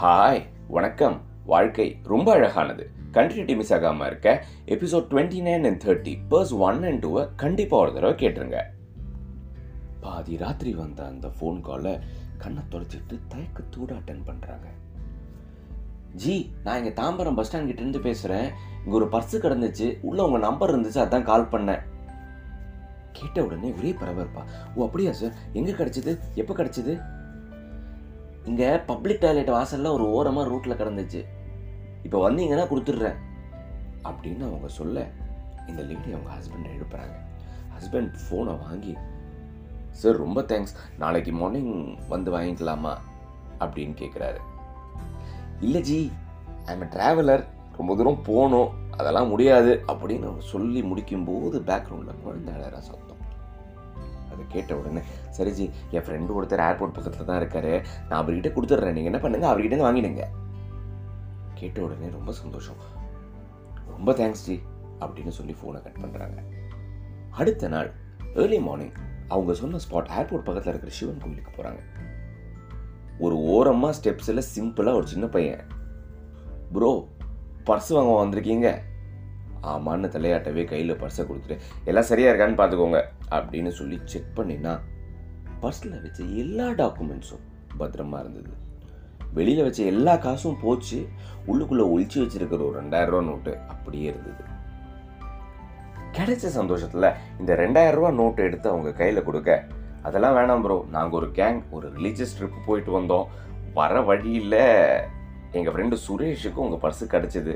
[0.00, 1.20] Hi வணக்கம்.
[1.44, 2.90] வாழ்க்கை ரொம்ப அழகானது.
[3.12, 4.44] கண்டினியூட்டி மிஸ் ஆகாமல் இருக்க.
[4.66, 8.60] Episode twenty nine and thirty first one and டூவை கண்டிப்பாக ஒரு தடவை கேட்டுருங்க.
[10.00, 11.98] பாதி ராத்திரி வந்த அந்த ஃபோன் காலை
[12.38, 14.66] கண்ணை தொலைச்சிட்டு தயக்கத்தோடு அட்டன் பண்ணுறாங்க
[16.12, 18.48] ஜி நான் இங்கே தாம்பரம் பஸ் ஸ்டாண்ட் கிட்டேருந்து பேசுகிறேன்
[18.84, 19.98] இங்கே ஒரு பர்ஸு கிடந்துச்சு.
[20.00, 21.82] உள்ளே உங்கள் நம்பர் இருந்துச்சு அதான் கால் பண்ணேன்.
[23.18, 24.42] கேட்ட உடனே ஒரே பரபரப்பா
[24.74, 26.12] ஓ அப்படியா சார் எங்கே கிடச்சிது?
[26.34, 26.94] எப்போ கிடச்சிது?
[28.44, 31.20] இங்கே பப்ளிக் டாய்லெட் வாசலில் ஒரு ஓரமாக ரூட்டில் கிடந்துச்சு.
[32.02, 33.18] இப்போ வந்தீங்கன்னா கொடுத்துட்றேன்.
[34.08, 35.06] அப்படின்னு அவங்க சொல்ல
[35.66, 37.14] இந்த லேடி அவங்க ஹஸ்பண்டை எழுப்புறாங்க.
[37.76, 38.92] ஹஸ்பண்ட் ஃபோனை வாங்கி
[39.90, 41.72] சார் ரொம்ப தேங்க்ஸ் நாளைக்கு மார்னிங்
[42.08, 42.94] வந்து வாங்கிக்கலாமா?
[43.60, 44.40] அப்படின்னு கேட்குறாரு
[45.60, 45.98] இல்லை ஜி
[46.64, 47.44] ஐம் ட்ராவலர்
[47.76, 48.70] ரொம்ப தூரம் போகணும்.
[48.98, 53.22] அதெல்லாம் முடியாது அப்படின்னு சொல்லி முடிக்கும்போது பேக்ரவுண்டில் குழந்தை அழகிற சத்தம்.
[54.32, 55.02] அதை கேட்ட உடனே
[55.36, 57.72] சரிஜி என் ஃப்ரெண்டு ஒருத்தர் ஏர்போர்ட் பக்கத்தில் தான் இருக்காரு.
[58.08, 58.96] நான் அவர்கிட்ட கொடுத்துட்றேன்.
[58.98, 60.24] நீங்கள் என்ன பண்ணுங்கள் அவர்கிட்ட இருந்து வாங்கிடுங்க.
[61.60, 62.80] கேட்ட உடனே ரொம்ப சந்தோஷம்.
[63.92, 64.56] ரொம்ப தேங்க்ஸ் ஜி
[65.00, 66.38] அப்படின்னு சொல்லி ஃபோனை கட் பண்ணுறாங்க
[67.40, 67.88] அடுத்த நாள்
[68.42, 68.94] ஏர்லி மார்னிங்
[69.34, 71.82] அவங்க சொன்ன ஸ்பாட் ஏர்போர்ட் பக்கத்தில் இருக்கிற சிவன் கோயிலுக்கு போகிறாங்க
[73.24, 75.62] ஒரு ஓரமாக ஸ்டெப்ஸில் சிம்பிளாக ஒரு சின்ன பையன்.
[76.74, 76.90] ப்ரோ
[77.68, 78.68] பர்ஸ் வாங்க வந்திருக்கீங்க?
[79.72, 81.56] ஆமான்னு தலையாட்டவே கையில் பர்ஸை கொடுத்துட்டு
[81.90, 82.98] எல்லாம் சரியாக இருக்கான்னு பார்த்துக்கோங்க
[83.36, 84.74] அப்படின்னு சொல்லி செக் பண்ணினா
[85.62, 87.44] பர்ஸில் வச்ச எல்லா டாக்குமெண்ட்ஸும்
[87.80, 88.52] பத்திரமா இருந்தது.
[89.38, 90.98] வெளியில் வச்ச எல்லா காசும் போச்சு.
[91.46, 94.44] உள்ளுக்குள்ளே ஒழிச்சு வச்சிருக்கிற ஒரு ரெண்டாயிரரூவா நோட்டு அப்படியே இருந்தது.
[96.18, 97.08] கிடைச்ச சந்தோஷத்தில்
[97.40, 99.58] இந்த ரெண்டாயிரரூவா நோட்டு எடுத்து அவங்க கையில் கொடுக்க
[100.02, 103.26] அதெல்லாம் வேணாம் ப்ரோ நாங்கள் ஒரு கேங் ஒரு ரிலீஜியஸ் ட்ரிப் போயிட்டு வந்தோம்.
[103.74, 104.60] வர வழியில்
[105.56, 107.54] எங்கள் ஃப்ரெண்டு சுரேஷுக்கு உங்கள் பர்ஸு கிடச்சிது.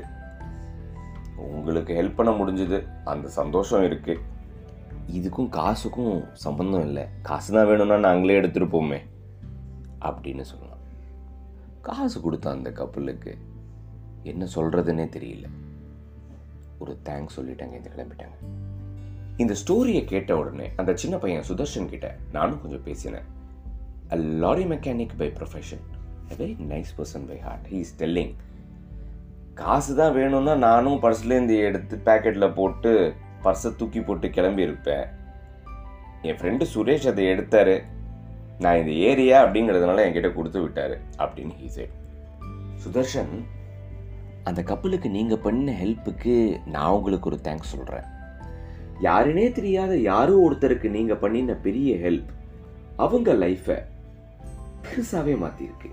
[1.37, 2.77] உங்களுக்கு ஹெல்ப் பண்ண முடிஞ்சுது.
[3.05, 4.19] அந்த சந்தோஷம் இருக்குது
[5.11, 7.05] இதுக்கும் காசுக்கும் சம்மந்தம் இல்லை.
[7.21, 8.99] காசு தான் வேணும்னா நாங்களே எடுத்துருப்போமே.
[10.01, 10.81] அப்படின்னு சொல்லலாம்
[11.81, 13.37] காசு கொடுத்த அந்த கப்பலுக்கு
[14.23, 15.45] என்ன சொல்கிறதுனே தெரியல.
[16.79, 18.37] ஒரு தேங்க்ஸ் சொல்லிட்டாங்க இந்த கிளம்பிட்டாங்க.
[19.37, 23.39] இந்த ஸ்டோரியை கேட்ட உடனே அந்த சின்ன பையன் சுதர்ஷன் கிட்ட நானும் கொஞ்சம் பேசினேன்.
[24.09, 25.83] Lorry mechanic by profession
[26.31, 28.33] a very nice person by heart he is telling
[29.53, 32.91] காசு தான் வேணும்னா நானும் பர்ஸ்லேருந்து எடுத்து பேக்கெட்டில் போட்டு
[33.43, 35.05] பர்ஸை தூக்கி போட்டு கிளம்பி இருப்பேன்.
[36.21, 37.75] என் ஃப்ரெண்டு சுரேஷ் அதை எடுத்தார்.
[38.59, 41.69] நான் இந்த ஏரியா அப்படிங்கிறதுனால என்கிட்ட கொடுத்து விட்டார் அப்படின்னு ஹீ
[42.83, 43.33] சுதர்ஷன்
[44.43, 48.07] அந்த கப்பலுக்கு நீங்கள் பண்ண ஹெல்ப்புக்கு நான் உங்களுக்கு ஒரு தேங்க்ஸ் சொல்கிறேன்
[49.01, 52.31] யாருனே தெரியாத யாரோ ஒருத்தருக்கு நீங்கள் பண்ணின பெரிய ஹெல்ப்
[52.95, 53.77] அவங்க லைஃப்பை
[54.85, 55.89] பெருசாகவே மாற்றிருக்கு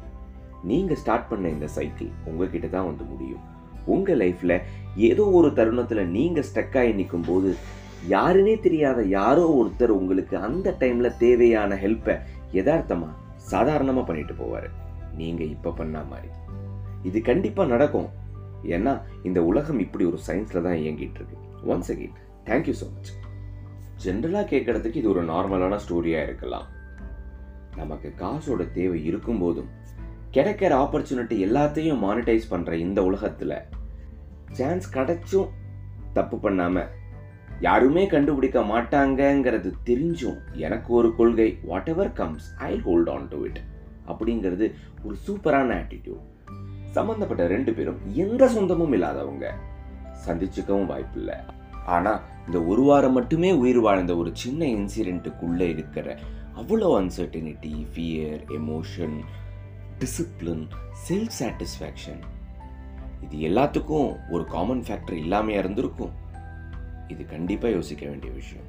[0.71, 3.45] நீங்கள் ஸ்டார்ட் பண்ண இந்த சைக்கிள் உங்ககிட்ட தான் வந்து முடியும்.
[3.95, 4.57] உங்கள் லைஃப்பில்
[5.09, 7.51] ஏதோ ஒரு தருணத்தில் நீங்கள் ஸ்டக்காகி நிற்கும் போது
[8.15, 12.17] யாருன்னே தெரியாத யாரோ ஒருத்தர் உங்களுக்கு அந்த டைமில் தேவையான ஹெல்ப்பை
[12.59, 13.17] யதார்த்தமாக
[13.53, 14.69] சாதாரணமாக பண்ணிட்டு போவார்.
[15.21, 16.31] நீங்கள் இப்போ பண்ண மாதிரி.
[17.09, 18.09] இது கண்டிப்பாக நடக்கும்.
[18.75, 18.93] ஏன்னா
[19.29, 21.37] இந்த உலகம் இப்படி ஒரு சயின்ஸில் தான் இயங்கிட்டு இருக்கு.
[21.73, 22.17] Once again
[22.49, 23.13] thank you so much
[24.05, 26.67] ஜென்ரலாக கேட்கறதுக்கு இது ஒரு நார்மலான ஸ்டோரியாக இருக்கலாம்.
[27.81, 29.71] நமக்கு காசோட தேவை இருக்கும்போதும்
[30.33, 33.57] கிடைக்கிற ஆப்பர்ச்சுனிட்டி எல்லாத்தையும் மானிட்டைஸ் பண்ணுற இந்த உலகத்தில்
[34.53, 35.49] சான்ஸ் கிடைச்சும்
[36.13, 36.91] தப்பு பண்ணாமல்
[37.61, 41.59] யாருமே கண்டுபிடிக்க மாட்டாங்கங்கிறது தெரிஞ்சும் எனக்கு ஒரு கொள்கை
[41.89, 43.61] whatever comes I hold on to it
[44.09, 44.67] அப்படிங்கிறது
[45.03, 46.27] ஒரு சூப்பரான ஆட்டிடியூட்
[46.91, 49.47] சம்மந்தப்பட்ட ரெண்டு பேரும் எந்த சொந்தமும் இல்லாதவங்க.
[50.27, 51.37] சந்திச்சுக்கவும் வாய்ப்பில்லை.
[51.87, 56.19] ஆனால் இந்த ஒரு வாரம் மட்டுமே உயிர் வாழ்ந்த ஒரு சின்ன இன்சிடென்ட்டுக்குள்ளே இருக்கிற
[56.57, 59.19] அவ்வளோ uncertainty fear emotion
[60.01, 60.69] discipline
[61.09, 62.21] self satisfaction
[63.31, 66.11] இது எல்லாத்துக்கும் ஒரு காமன் ஃபேக்டர் இல்லாமையாக இருந்திருக்கும்.
[67.09, 68.65] இது கண்டிப்பாக யோசிக்க வேண்டிய விஷயம்.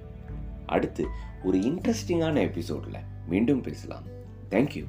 [0.66, 1.08] அடுத்து
[1.44, 4.04] ஒரு இன்ட்ரெஸ்டிங்கான எபிசோடில் மீண்டும் பேசலாம்.
[4.50, 4.86] தேங்க்யூ